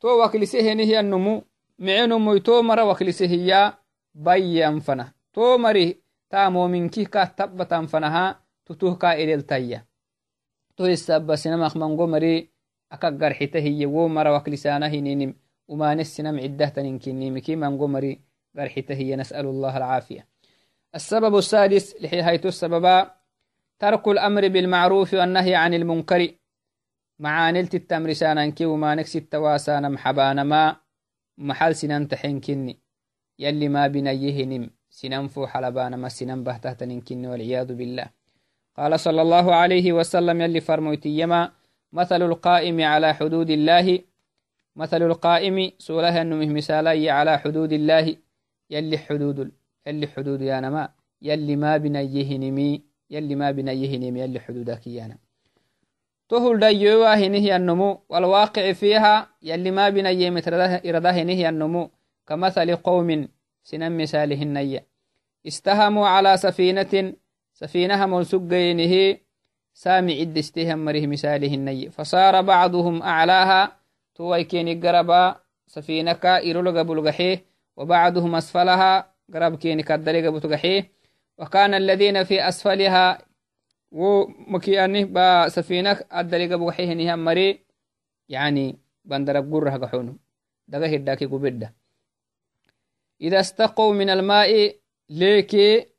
[0.00, 1.44] تو وكلسه هي النمو
[1.78, 3.78] micenomoy to mara waklisehiya
[4.14, 5.98] bayyan fana to mari
[6.30, 9.82] ta mominkih ka tabbatan fanaha tutuh ka eleltayya
[10.78, 12.50] to hisabasinamak mango mari
[12.90, 14.06] akak garxita hiye wo
[15.68, 18.20] mara waklisana hininim umanesinam ciddahtaninkinimiki mango mari
[18.54, 20.26] garxita hiye nasأل الله العافية.
[20.94, 23.06] السبب السادس لحيهيت السبب
[23.78, 26.28] ترك الأمر بالمعروف والنهي عن المنكر.
[27.18, 30.76] معانلت التمر ساننكي وما نكسي التواسانا محبانا ما
[31.38, 32.78] محل سنان تحنكني.
[33.38, 38.06] يلي ما بنيهنم سنان فو حلبان ما سنان بهتهتنكني والعياذ بالله.
[38.76, 41.52] قال صلى الله عليه وسلم يلي فرموتيما
[41.92, 44.13] مثل القائم على حدود الله
[44.76, 48.16] مثل القائم سولها أنه مثالي على حدود الله
[48.70, 49.52] يلي حدود
[49.86, 50.88] يلي حدود يا نما
[51.22, 55.18] يلي ما بنيهنمي يلي ما بنيهنمي يلي حدودك يا نما.
[56.28, 60.48] تهل ديوا هنه النمو والواقع فيها يلي ما بنا يمت
[60.86, 61.90] إرده هنه النمو
[62.26, 63.28] كمثل قوم
[63.62, 64.86] سنم مثاله النية.
[65.46, 67.12] استهموا على سفينة
[67.52, 69.18] سفينة منسقينه
[69.74, 71.88] سامع استهم مره مثاله النية.
[71.88, 73.83] فصار بعضهم أعلاها
[74.14, 77.44] تويكين قربا سفينك إرلغ بلغحيه
[77.76, 78.92] وبعضهم أسفلها
[79.34, 80.90] قرب كين كدرق بتغحيه
[81.38, 83.18] وكان الذين في أسفلها
[83.94, 87.62] wo makiani ba safinak addaliga bugaxihinihan mari
[88.26, 88.74] yani
[89.06, 90.18] bandarab gurah gaxonu
[90.66, 91.70] daga hiddaki gubedda
[93.22, 94.74] ida staqow min alma'i
[95.08, 95.94] leeke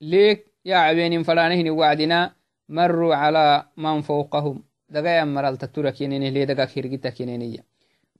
[0.00, 2.34] leek يا عبين فلانهن وعدنا
[2.68, 7.64] مروا على من فوقهم دقا يمرال تتركينيني لي دقا كيرجتكينيني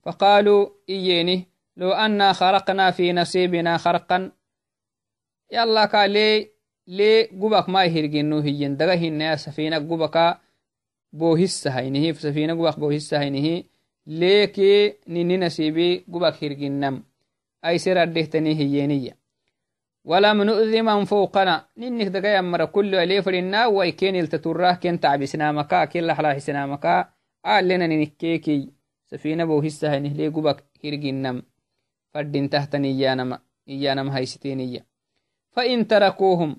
[0.03, 4.31] فقالوا إييني لو أنا خرقنا في نصيبنا خرقا
[5.51, 6.51] يلا كالي
[6.87, 10.39] لي قبك ما يهرجنو هيين دقا هنا سفينة قبكا
[11.13, 13.63] بوهسة هينه سفينة قبك بوهسة هينه
[14.07, 17.03] ليكي نيني نسيبي قبك هرجنم
[17.65, 19.17] أي سر الدهتني هيينية
[20.07, 21.65] ولم نؤذي من فوقنا.
[21.77, 27.09] ننك دقا يمر كل عليه فرنا ويكين التتراه كين تعبسنا مكا كين لحلا حسنا مكا
[27.45, 28.69] قال لنا ننكيكي.
[29.07, 31.43] سفينة بوهسة هينه لي قبك هرجنم
[32.13, 33.39] فردين تحتني إيانما
[33.69, 34.85] إيانما هايستينية
[35.51, 36.55] فإن تركوهم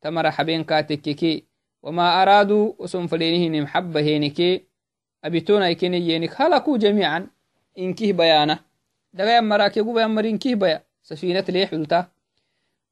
[0.00, 1.44] تمر حبين كاتككي.
[1.82, 4.64] وما أرادوا وسم فلينهن محبة هينكي.
[5.24, 7.26] أبيتونا يكيني ينك هلكوا جميعا.
[7.78, 8.58] إنكيه بيانا
[9.14, 10.82] دغا مراكي قبا يمر إنكيه بيا.
[11.02, 12.17] سفينة ليه حلتا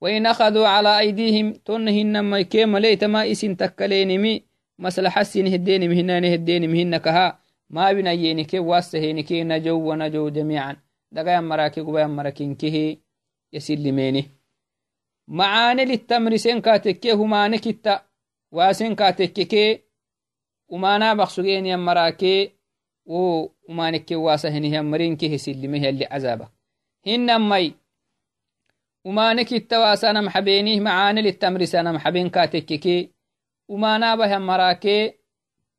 [0.00, 4.42] وإن أخذوا على أيديهم تنهن ما يكيم ليت ما إسن تكلينمي
[4.78, 7.38] مسلحة سين هدين مهنا نهدين مهنا كها
[7.70, 10.76] ما بنا ينكي واسهينكي نجو ونجو جميعا.
[11.12, 12.98] دغا مراكي قبا يمرك إنكيه
[13.52, 14.24] يسلميني
[15.28, 18.02] معاني للتمر سين كاتكي هماني كتا
[18.52, 19.80] واسين كاتككي
[20.68, 22.50] ومانا بخسوغين يمراكي
[23.06, 26.48] و ومانكي واسا هني مرينكي هسلمه اللي عذابك.
[27.06, 27.40] هن
[29.06, 33.10] مي ومانك التواسانا محبينيه معاني للتمر سانا محبين كاتككي.
[33.68, 35.12] ومانا به مراكي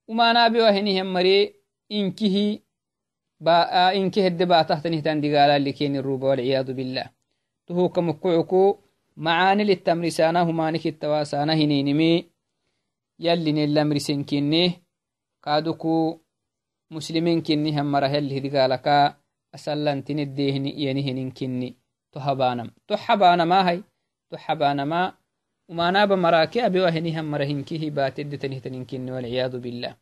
[0.07, 1.53] ومانا بوهنه مري
[1.91, 2.59] إنكه
[3.39, 7.09] با إنكه الدبا تحت نهتان دقالا لكين الروبة والعياذ بالله.
[7.67, 8.77] تهو كمكعكو
[9.17, 12.31] معاني للتمر سانا همانك التواسانا هنينمي.
[22.17, 23.83] تهبانم تحبانا ما هي
[24.31, 25.13] تحبانا ما
[25.69, 29.93] وما ناب مراكي أبي وهني مرهن كيه باتد تنهتن كني والعياذ بالله.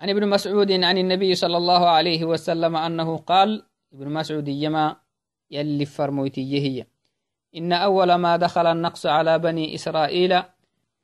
[0.00, 3.62] عن ابن مسعود عن النبي صلى الله عليه وسلم أنه قال
[3.94, 4.96] ابن مسعود يما
[5.50, 6.86] يلي فرموتي هي
[7.56, 10.32] إن أول ما دخل النقص على بني إسرائيل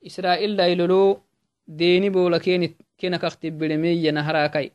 [0.07, 1.21] إسرائيل ليلولو
[1.69, 2.39] ديني بولا
[2.99, 4.71] كينا كختب بلمي نهراكي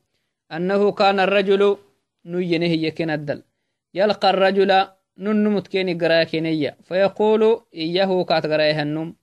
[0.52, 1.78] أنه كان الرجل
[2.26, 3.41] نينه هي الدل.
[3.94, 4.87] يلقى الرجل
[5.18, 9.16] ننمت كيني قراكينية فيقول إياه كات النم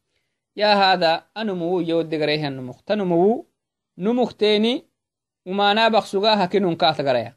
[0.55, 3.47] يا هذا أنمو يود النم تنمو
[3.97, 4.85] نمختيني
[5.45, 7.35] وما نابخ سقاها كنون كات قرايا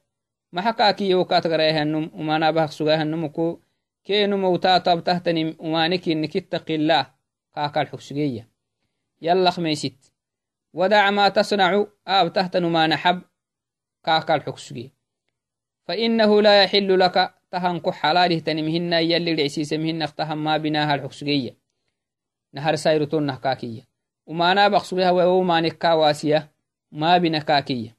[0.53, 3.61] ما حكاكي يو كات النم وما نابخ سقاها النمكو
[4.05, 7.07] كينو موتا طب تهتني ومانك إنك اتقي الله
[7.55, 8.49] كاكا الحكسجية
[9.23, 10.13] يلا خميست
[10.73, 13.23] ودع ما تصنع آب تهتن ما نحب
[14.05, 14.94] كاكا الحكسجي
[15.86, 21.58] فإنه لا يحل لك تهنكو حلاله تنمهن يلي العسيس مهن اختهم ما بناها الحكسجية
[22.54, 23.96] نهر سايرتون نحكاكية
[24.28, 26.52] وما نابق سبها وما نكا واسية.
[26.92, 27.96] ما بنكاكية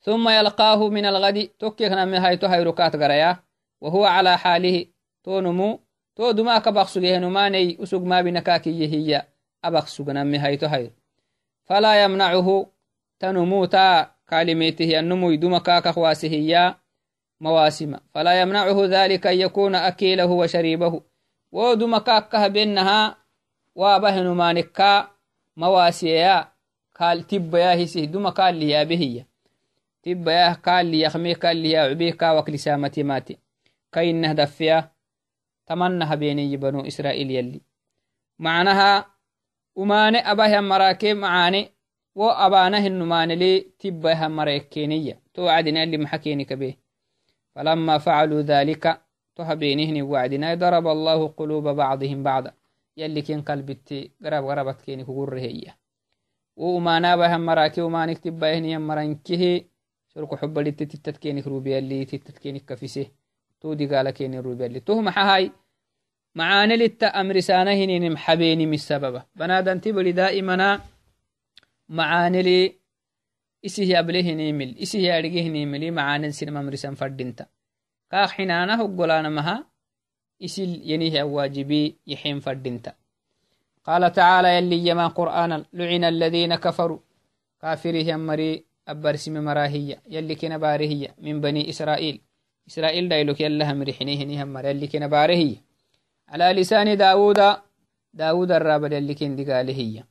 [0.00, 1.48] ثم يلقاه من الغد.
[1.58, 3.36] تكيخنا من هاي تهيركات غريا.
[3.80, 4.86] وهو على حاله
[5.24, 5.80] تونمو.
[6.16, 9.26] تو دما كبخسجيه نماني أسوق ما بنكاكية هي.
[9.64, 10.90] أبخسجنا من هاي تهير
[11.64, 12.66] فلا يمنعه
[13.18, 16.74] تنموتا كلمته النمو يدوم كاك خواسهيا
[17.40, 17.96] مواسم.
[18.14, 21.02] فلا يمنعه ذلك أن يكون أكيله وشريبه.
[21.52, 23.16] ودوم كاك بينها
[23.74, 25.08] وابهن مانكا
[25.56, 26.48] مواسيا
[27.00, 28.04] قال تبيا هسه.
[28.04, 29.24] دوم قال لي بهي.
[30.02, 33.38] تبيا قال لي يخمي قال لي عبيكا وكلسامتي ماتي.
[33.92, 34.90] كاين دفيا
[35.66, 37.60] تمنها بيني بنو إسرائيل يلي.
[38.38, 39.16] معناها
[39.76, 41.75] umane abahyan marake macane
[42.16, 46.78] wo abanahinumanele tibbahan maraekeniya to wacdinali maxakeni kabe
[47.54, 49.00] falama facaluu dhalika
[49.34, 52.52] to habenihni wacdinai daraba allahu quluba bacdihim bacda
[52.96, 55.76] yalli ken kalbitte garab garabatkeni kugureheya
[56.56, 59.66] wo umanabahan marake umanik tibbayahniyan marankehe
[60.08, 63.12] sorko xobalitte tittatkenik rubiyalli tittatkenik kafise
[63.60, 65.52] to digaalakeni rubiyalli toh maxahai
[66.36, 69.80] معاني لتا أمر سانهن حبيني من السبب بنادن
[71.88, 72.74] تبري دائما معاني لي
[73.66, 77.46] إسيه أبله نيمل إسيه أرجه نيمل معاني سينما مرسان فردينتا.
[78.10, 79.66] كاخ حنانا هقولانا مها.
[80.42, 82.94] إسيل ينيه واجبي يحين فردينتا.
[83.84, 86.98] قال تعالى يلي يما قرآن لعن الذين كفروا.
[87.60, 90.02] كافره أمري أبرسم مراهية.
[90.08, 92.20] يلي كنا بارهية من بني إسرائيل.
[92.68, 95.56] إسرائيل دايلوك يلا هم رحنيه نهم يلي كنا بارهية.
[96.28, 97.40] على لسان داود
[98.14, 100.04] داود الرابد يلي كن دقاله هي.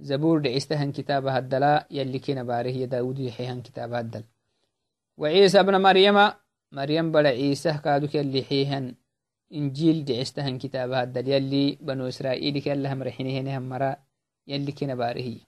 [0.00, 4.24] زبور دعستهن كتاب هدلا يلي كن باره داود يحيهن كتاب هدل.
[5.16, 6.30] وعيسى ابن مريم
[6.72, 8.94] مريم بلا عيسى كادوك يلي حيهن
[9.54, 13.90] injiil dicestahan kitaaba haddal yalli banu israa'iilika yallaham rexinehenihan mara
[14.46, 15.46] yalli kina baarihiya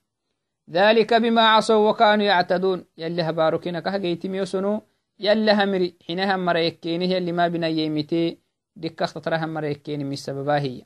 [0.69, 4.81] ذلك بما عصوا وكانوا يعتدون يلي هباركنا كهجيتم يسنو
[5.19, 8.37] يلي همري حينها مريكينه يلي ما بنا يمتي
[8.75, 10.83] دكا اختطرها مريكين من سببها هي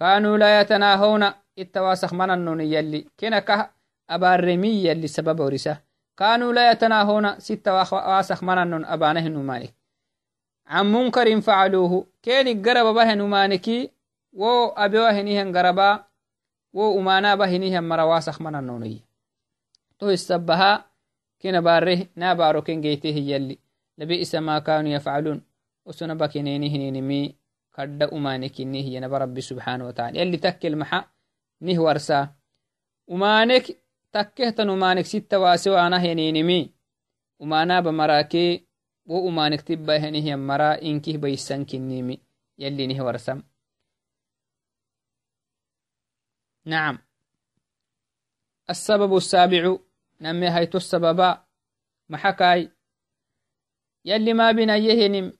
[0.00, 1.24] كانوا لا يتناهون
[1.58, 3.06] التواسخ من النون يلي.
[3.20, 3.70] كنا كه
[4.10, 5.76] أبارمي يلي سبب ورسه
[6.16, 9.74] كانوا لا يتناهون ستة واسخ من النون أبانه نمانك
[10.66, 12.06] عن منكر فعلوه.
[12.22, 13.90] كين قرب به نمانكي؟
[14.32, 14.44] و
[14.76, 16.10] أبوه نيهن قربا.
[17.50, 19.02] hinihan mara wasak mana nonoyi
[19.98, 20.86] to isabaha
[21.38, 23.58] kina bare na baro ken geyte hiyalli
[23.98, 25.42] labi'sa ma kanu yafcalun
[25.84, 26.70] osona bakineni
[28.12, 31.08] umane kinni hiyanaba rabbi subxana wataala yalli takkel maxa
[31.60, 32.34] nih warsa
[33.08, 33.66] umanek
[34.12, 36.74] takkehtan umanek sitta wase wana heninimi
[37.38, 38.66] umanaba marake
[39.06, 42.20] wo umanek tibba henihiyan mara inkih baysan kinnimi
[42.58, 43.42] yalli nih warsam
[46.64, 46.98] نعم
[48.70, 49.76] السبب السابع
[50.20, 51.44] نمي هيتو السببا
[52.08, 52.70] محكاي
[54.04, 55.32] يلي ما بين يهنم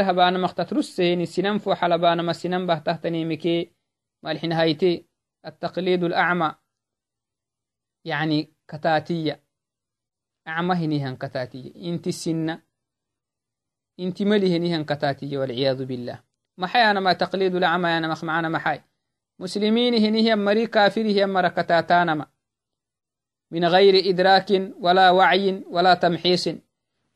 [0.00, 3.72] هبانا مختترسين سنم فو حلبانا ما سنم به تهتني مكي
[4.22, 5.06] مالحين هايتي
[5.46, 6.54] التقليد الأعمى.
[8.04, 9.44] يعني كتاتية.
[10.48, 11.90] أعمى هنيهن كتاتية.
[11.90, 12.62] انت السنة.
[14.00, 16.24] انت ملي هنيهن كتاتية والعياذ بالله.
[16.56, 18.80] maxay anama taqliidu lacamayanama macana maxay
[19.38, 22.26] muslimiinihinihiyan mari kaafirihiyan marakatatanama
[23.50, 26.62] min gayri idraakin walaa wacyin walaa tamxiisin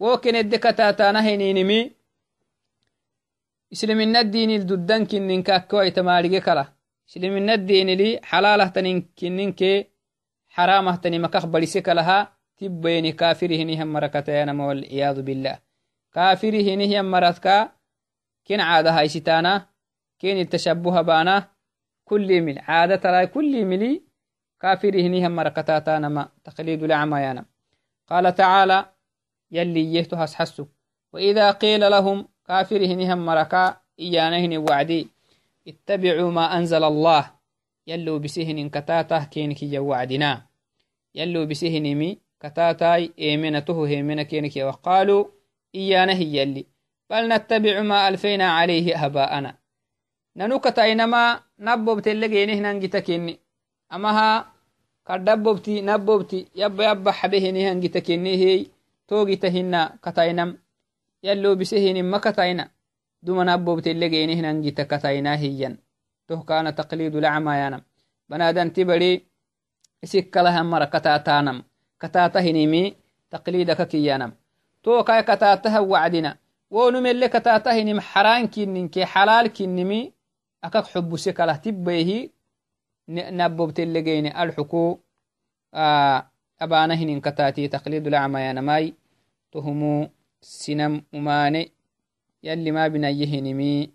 [0.00, 1.96] wokenedde kataatanahininimi
[3.70, 6.64] isliminaddiinil duddankinninka akkewaitamaarige kala
[7.08, 9.76] isliminaddiinili xalaalahtaninkinninkee
[10.56, 12.18] xaraamahtani makak badhise kalaha
[12.56, 15.58] tibbayni kaafirihinihan marakatayanama walciyaadu billah
[16.14, 17.78] kaafirihinihiyan maradka
[18.48, 19.66] كن عادة هاي ستانا
[20.18, 21.48] كين التشبه بانا
[22.04, 24.02] كل مل عادة ترى كل ملي
[24.60, 25.32] كافر هنيهم
[29.50, 30.66] يلي يهتو حسو.
[31.12, 35.08] وإذا قيل لهم كافر هنيهم مركا إيانهن وعدي.
[35.68, 37.30] اتبعوا ما أنزل الله.
[37.86, 40.46] يلو بسهن كتاته كينك وعدنا
[41.14, 45.24] يلو بسهن مي كتاتاي إيمنته هيمنة كينك وقالوا
[45.74, 46.66] إيانه يلي.
[47.10, 49.54] بل نتبع ما ألفينا عليه أباءنا
[50.36, 53.38] ننوكتا إنما نبوبت اللقينه ننجتكيني
[53.92, 54.52] أمها
[55.06, 58.66] كدبوبتي نبوبتي يب يب حبهنه ننجتكيني هي.
[59.08, 60.58] توغتهن كتاينم
[61.22, 62.70] يلو بسهن ما كتاينا
[63.22, 65.76] دوما نبوبت اللقينه ننجتكتاينا هيا
[66.28, 67.82] تو كان تقليد الأعمى ينم
[68.28, 69.26] بنادن تبري
[70.04, 71.62] اسك لها مرة كتاتانم
[72.00, 72.96] كتاتهنمي
[73.30, 74.32] تقليدك كيانم
[74.82, 76.38] تو كاي كتاتها وعدنا
[76.70, 80.12] wonumelle katatahinim xaraankinninke xalaalkinnimi
[80.62, 82.32] akak xubuse kalah tibbehi
[83.08, 85.00] nabobtelegeyne alxuku
[86.64, 88.94] abaanahinin katati taqlidulacmayanamai
[89.50, 90.08] tohumu
[90.40, 91.72] sinam umane
[92.42, 93.92] yalli ma binayehinimi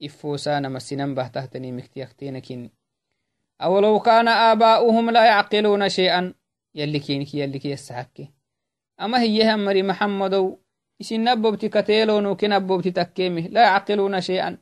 [0.00, 2.70] ifosanama sinam bahtahtanimiktiyaktenakinni
[3.58, 6.34] awlow kana aabaؤuhum la yacqiluuna shay'an
[6.74, 8.30] yalli keniki yalliki yasaxakke
[8.96, 10.58] ama hiyehan mari maxamadow
[10.98, 14.58] isin nabobti kateelonu ke nabobti takkemi la yacqiluuna shay'an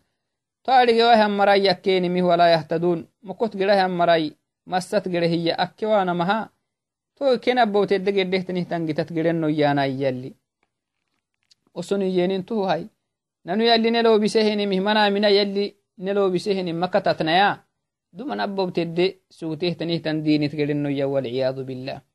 [0.62, 4.32] to adhigewahan maray yakkenimih walaa yahtaduun mokot girahan maray
[4.66, 6.48] massat gire hiya akke waanamaha
[7.20, 10.32] كين أبو تدق يديه تنه تنجي تتقرن ويانا يالي
[11.74, 12.88] وصن يينين تو هاي
[13.46, 17.48] ننو يالي نلو بسهن مهمنا من يالي نلو بسهن مكة تتنيا
[18.12, 22.10] دومن أبو تدق سوته تنه تنديني تقرن ويا والعياذ بالله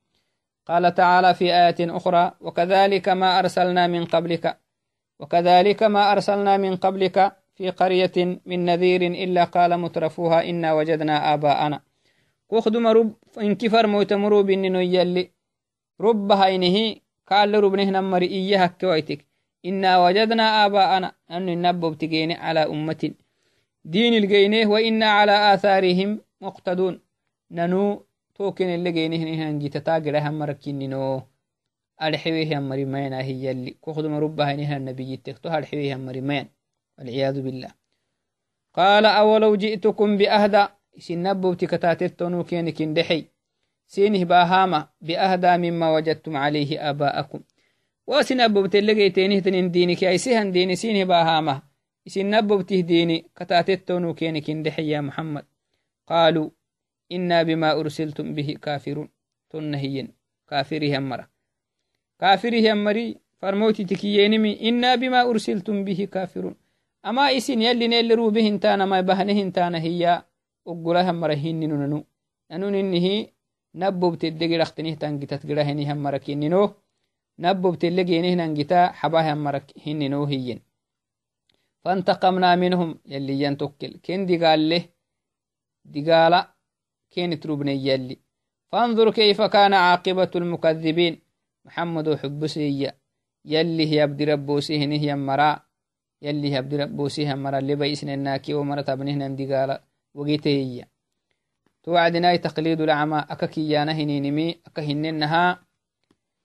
[0.66, 4.58] قال تعالى في آية أخرى وكذلك ما أرسلنا من قبلك
[5.20, 7.18] وكذلك ما أرسلنا من قبلك
[7.56, 11.82] في قرية من نذير إلا قال مترفوها إنا وجدنا آباءنا
[13.88, 15.32] موتمرو بننو يلي
[16.02, 16.96] رب هينه
[17.28, 19.26] قال رب نهنا مري إياها كويتك
[19.66, 23.12] إنا وجدنا آباءنا أن النبب تجيني على أمة.
[23.86, 27.02] دين الجينه وإنا على آثارهم مقتدون.
[27.52, 28.06] ننو
[28.36, 31.22] توكن اللي جينه هنجيتا تاجر هم مركينينو
[32.02, 36.46] ألحويه هم مريمين هي اللي كخدم ربها نها النبي تكتو ألحويه هم مريمين
[36.98, 37.72] والعياذ بالله.
[38.74, 40.68] قال أولو جئتكم بأهدى.
[40.98, 43.26] سنبو تكتاتتنو كينك دحي
[43.88, 47.40] سينه باهاما بأهدى مما وجدتم عليه آباءكم
[48.08, 51.62] وسنبو تلقي تينه تنين دينك أي سيهن ديني سينه باهاما
[52.08, 55.46] سنبو تهديني كتاتتنو كينك دحي يا محمد
[56.08, 56.50] قالوا
[57.12, 59.10] إنا بما أرسلتم به كافرون
[59.50, 60.08] تنهين
[60.50, 61.30] كافره مرة
[62.20, 66.56] كافره مري فرموتي تكيينمي إنا بما أرسلتم به كافرون
[67.06, 67.88] أما إسن يلي
[70.67, 72.05] نيل روبهن تانا ما بهنهن تانا هي أقولها مرهن ننو
[72.51, 73.27] ننو إنه
[73.75, 76.75] نبوب تدقي رختنه تنجتت قرهنه هم مركيننو
[77.39, 80.61] نبوب تلقينه ننجتا حباها مركيننو هين
[81.85, 84.83] فانتقمنا منهم يلي ينتوكل كين دقال له
[85.85, 86.41] دقالا
[87.11, 88.17] كين تروبني يلي
[88.73, 91.15] فانظر كيف كان عاقبة المكذبين
[91.65, 92.93] محمد حبسي
[93.45, 95.51] يلي هي عبد ربوسيه نهي مرا
[96.23, 99.77] يلي هي عبد ربوسيه مرا اللي بيسن الناكي ومرا تبنهن دقالا
[100.16, 100.86] وقيتهي
[101.84, 103.26] توعدنا تقليد الأعمى.
[103.30, 104.62] أككيانا هنينمي.
[104.68, 105.60] أكهننها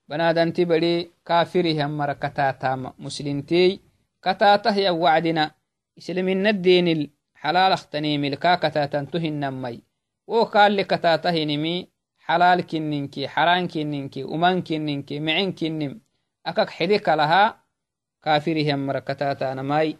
[0.09, 3.81] بنادنتي بدي كافره مرا كتاتا مسلمتي.
[4.23, 5.51] كتاته يا وعدنا.
[5.99, 9.83] إسلامين الدين الحلال اختني ملكا كتاتا تهنمي
[10.27, 13.29] وقال لكتاته نمي حلال كننكي.
[13.29, 14.25] حرام كننكي.
[14.25, 15.21] أمان كننكي.
[15.21, 16.01] معين كنم
[16.47, 17.61] أكك حديك لها.
[18.23, 19.97] كافره مرا كتاتا نماي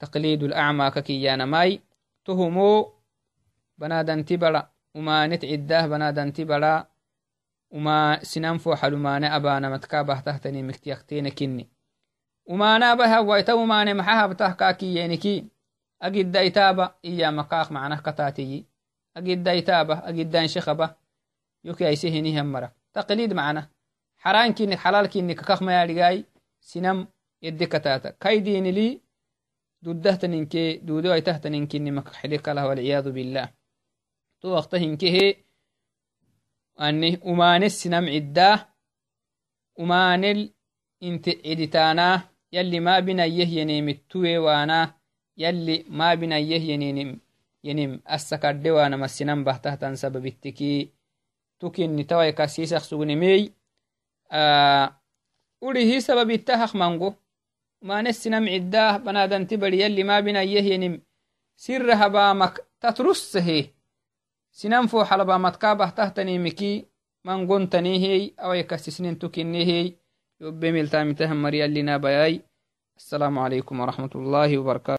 [0.00, 0.90] تقليد الأعمى.
[0.90, 1.80] ككيانا ماي
[2.24, 2.92] تهمو
[3.78, 6.86] بنادنتي بلا umanet ciddah banadanti bara
[7.70, 11.68] uma sinan foxal umane abana matka bahtah tani miktiyaktene kinni
[12.46, 15.50] umana abaha waita umane maxa habtah kakiyeniki
[16.00, 18.66] agidda itaba iya makaaq macnah katatiyi
[19.14, 20.96] agidda itaba agiddan shekaba
[21.64, 23.66] yoki aise hinihan mara taqlid macna
[24.22, 26.24] xaran kinni xalal kinni kakak mayadhigai
[26.60, 27.06] sinam
[27.42, 29.02] yedde katata kaidinili
[29.84, 33.48] duddahtaninke dudo aitahtaninkinni makak xidikalah walciyadu billah
[34.40, 35.26] to wakta hinkehe
[36.84, 38.56] ani umaane sinam ciddaa
[39.82, 40.40] umaanel
[41.08, 42.16] inte ciditaanaa
[42.54, 44.86] yalli maabinayyeh yeneemittuwe waanaa
[45.42, 46.62] yalli maabinayyeh
[47.66, 50.80] yenim assakadde waanama sinam bahtahtan sababittikii
[51.58, 53.42] tukinni tawai kasiisak sugnemey
[55.66, 57.14] urihi sababittahak mango
[57.84, 60.94] umaane sinam ciddaa banaadanti bari yalli maabinayyeh yenim
[61.64, 63.58] sirra habaamak tatrussehe
[64.58, 66.72] sinan fo xalabamatka bahtahtanimiki
[67.26, 69.86] mangontanihey awaykasisnin tukinihey
[70.40, 72.36] yobe miltamitahn mariyalina bayai
[73.02, 74.92] السلام عليكم ورحمة الله وبركاته